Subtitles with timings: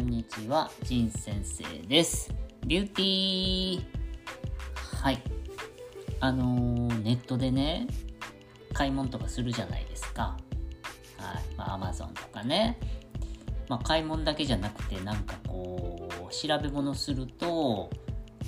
[0.00, 2.32] んにちは、ジン先生です。
[2.66, 3.84] ビューティー
[5.02, 5.22] はい。
[6.20, 7.86] あのーネットでね、
[8.72, 10.38] 買い物とかするじゃないですか。
[11.18, 11.54] はい。
[11.56, 12.78] まあ、アマゾンとかね。
[13.68, 17.90] まあ、買い物だけじゃなくて、なんかこう、調べ物すると、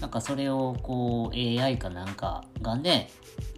[0.01, 3.11] なんかそれをこう、AI かなんかがね、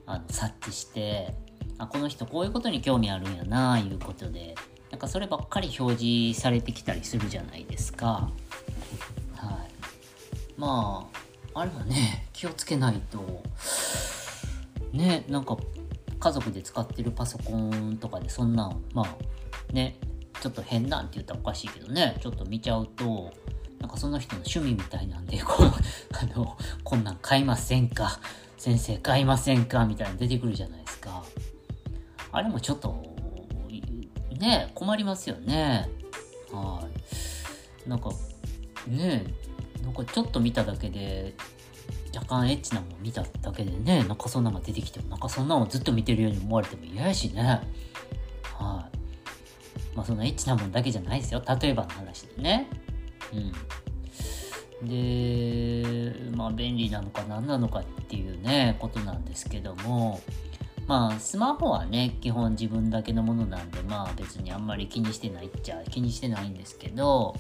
[0.07, 1.33] あの察知して、
[1.79, 4.57] あ、この人こういうことに興味あるんやな、いうことで、
[4.95, 8.31] なんかそればっかり表示されてきたりするじゃないですか。
[9.35, 9.71] はい。
[10.57, 11.11] ま
[11.53, 13.43] あ、あれはね、気をつけないと、
[14.93, 15.57] ね、なんか
[16.21, 19.97] 家族で使ってるパソコンとかでそんなん、まあ、ね、
[20.41, 23.33] ちょっと変なんって言ったらおかしいけどね、ちょっと見ちゃうと、
[23.81, 25.73] なんかその人の趣味みたいなんで、こう、
[26.13, 28.21] あの、こんなん買いませんか？
[28.59, 29.87] 先生買いませんか？
[29.87, 31.25] みたいな出てくるじゃないですか。
[32.31, 33.14] あれもちょっと、
[34.39, 35.89] ね、困りますよね。
[36.53, 36.87] は
[37.87, 37.89] い。
[37.89, 38.11] なんか、
[38.87, 39.25] ね、
[39.83, 41.35] なんかちょっと見ただけで、
[42.15, 47.43] 若干エッチなもん見ただけでね、なんかそんなのが出てきても、なんかそんなのずっと見てるように思われても嫌やしね。
[48.55, 48.97] はい。
[49.97, 51.43] まあそんなエッチなもんだけじゃないですよ。
[51.61, 52.69] 例えばの話でね。
[53.33, 53.53] うん。
[54.89, 60.21] で、まあ便利なのか何なのかっていうね、ことなんですけども、
[60.87, 67.35] まあスマホはね、基本自分だけのものなんで、まあ別にあんまり気にしてないっちゃ気にしてないんですけど、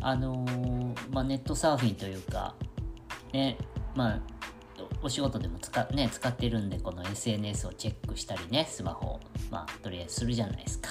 [0.00, 2.54] あのーまあネットサーフィンというか、
[3.32, 3.56] ね、
[3.94, 4.20] まあ、
[5.02, 10.90] お仕事でも使,、ね、使ってるんで、この SNS をチェックしたりね、スマホを、まあ、とりあえずするじゃないですか。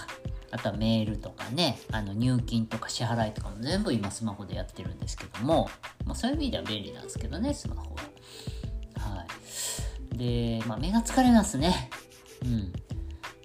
[0.52, 5.70] あとはメールとかね、あの入金とか支払いとかも全部今スマホでやってるんですけども、
[6.06, 8.11] まあ、そういう意味では便利なんですけどね、スマホは。
[10.14, 11.90] で、まあ、目が疲れますね。
[12.44, 12.74] うん。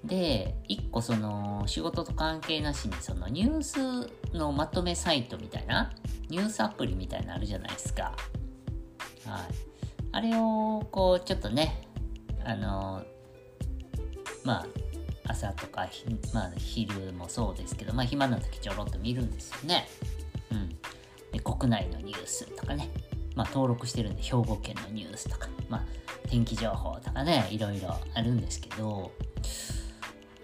[0.07, 5.91] で、一個その仕事と関係なしにそのニュースのまとめサイトみたいな、
[6.29, 8.15] ニュースアプリみたいなのあるじゃないですか。
[9.25, 9.67] はい。
[10.11, 11.87] あれをこうちょっとね、
[12.45, 13.03] あの
[14.43, 14.67] まあ
[15.27, 19.87] 朝とかひ、まあ、昼もそうですけど、まあ暇な時ちょろっと見るんですよね。
[20.51, 20.69] うん。
[21.31, 22.89] で、国内のニュースとかね、
[23.35, 25.85] まあ登録してるんで兵庫県のニュースとか、まあ
[26.27, 29.11] 天気情報とかね、いろいろあるんですけど、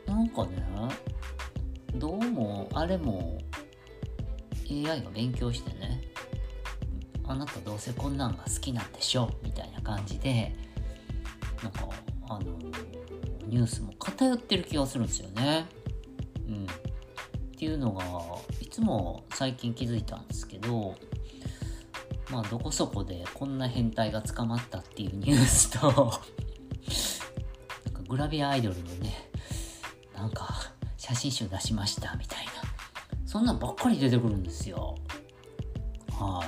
[0.06, 0.64] なんかね、
[1.96, 3.40] どうもあれも
[4.70, 6.02] AI が勉強してね、
[7.26, 10.56] あなたどうせこんなんが好きなんでしょみたいな感じで、
[11.62, 11.90] なんか、
[12.30, 12.60] あの、
[13.48, 15.66] ニュースも偏ってる気がするんですよね。
[16.48, 16.64] うん。
[16.66, 16.68] っ
[17.58, 18.04] ていうのが、
[18.60, 20.96] いつも最近気づいたんですけど、
[22.30, 25.88] まあ、どこそこでこんな変態が捕まったっていうニュースと、
[27.86, 29.30] なんかグラビアアイドルのね、
[30.16, 32.52] なんか写真集出しましたみたいな、
[33.26, 34.96] そんなんばっかり出てくるんですよ。
[36.12, 36.44] は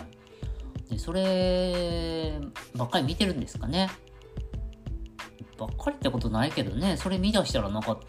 [0.90, 0.92] い。
[0.92, 2.40] で、それ
[2.76, 3.90] ばっかり見てるんですかね。
[5.58, 8.00] ばっかりってことないけどね、それ見出したらなんか、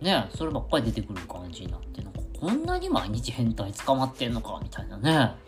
[0.00, 5.45] ね、そればっかり出てくる感じになって、なんかこんなに毎日変態捕まってんのかみたいなね。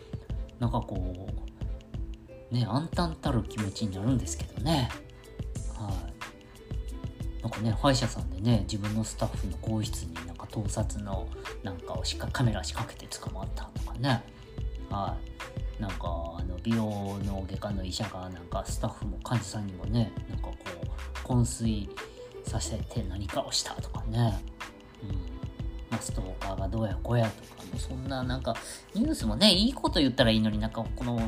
[0.59, 1.15] なんかこ
[2.51, 4.89] う、ね、暗淡たる気持ちになるんですけどね。
[5.77, 7.41] はい。
[7.41, 11.27] なんかね、歯医者さんでね、自分のスタッフの更衣室になんか盗撮の
[11.63, 14.23] なんかをしっかカメラ仕掛けて捕まったとかね。
[14.89, 15.81] はい。
[15.81, 15.97] なんか
[16.37, 16.83] あの美容
[17.23, 20.55] の外科の医者がなんかスタッフも患者さんにもねなんかこ
[21.25, 21.89] う昏睡
[22.43, 24.43] させて何かをしたとかね、
[25.03, 25.38] うん
[25.99, 28.55] まあ、ストーカーがどうやこうやとかもそんななんか
[28.95, 31.19] ニュースもねいいこと言ったらいいのになんかこの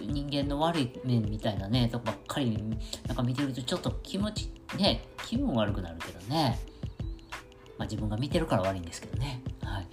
[0.00, 2.58] 人間の悪い面みたいなねとばっかり
[3.06, 6.58] なんか見てるとちょっと気持ちね気分悪くなるけどね
[7.78, 9.88] まあ自分が見てるから悪いんですけどねはいだ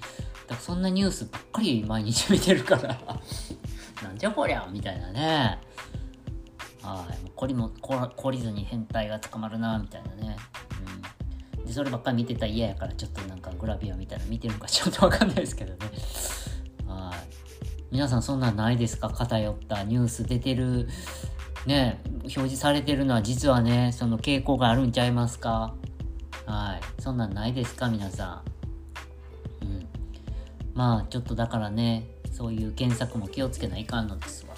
[0.47, 2.97] からそんなニュースばっかり毎日見てるから
[4.01, 5.59] なんじゃこりゃみたいなね。
[6.81, 7.29] はい。
[7.35, 10.35] 懲りも、懲りずに変態が捕まるな、みたいなね。
[11.71, 15.77] で、そればっかり見てたら嫌やから、ちょっとなんかグラビアみたいな見てるのかちょっとわかんないですけどね。
[16.85, 17.17] はい。
[17.91, 19.09] 皆さんそんなんないですか？
[19.09, 20.89] 偏ったニュース出てる、
[21.65, 25.73] ね、表示されてるのは実はね、その傾向があるんちゃいますか？
[26.45, 27.01] はい。
[27.01, 27.87] そんなんないですか？
[27.87, 28.43] 皆さ
[29.61, 29.65] ん。
[29.65, 29.87] うん。
[30.73, 34.55] まあ、ちょっとだからね、そういう検索も気をつけないかんのですわ。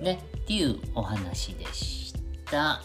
[0.00, 2.14] ね、っていうお話でし
[2.50, 2.82] た。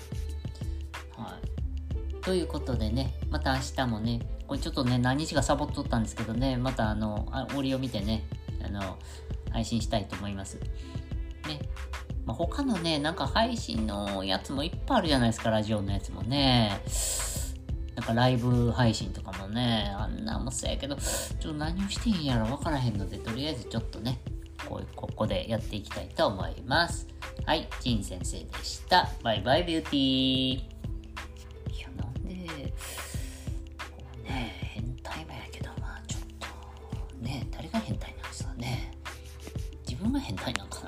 [2.27, 4.19] ということでね、また明日もね、
[4.49, 8.27] これちょっとね、何日かサボっとったんですけどね、またあの、あ折を見てね、
[8.61, 8.97] あの、
[9.49, 10.57] 配信したいと思います。
[11.47, 11.61] ね。
[12.25, 16.81] まあ、他のね、なんか配信のやつもいっぱいあるじゃないですか、ラジオのやつもね。
[17.95, 24.19] なんかライブ配信とかもね、あんなもそうやけど、ちょっと何をしていいんやろ分からへんので、とりあえずちょっとね、
[24.67, 27.07] こうここでやっていきたいと思います。
[27.45, 29.09] はい、ジン先生でした。
[29.23, 30.76] バイバイビューティー。
[40.17, 40.86] が変態なんかな。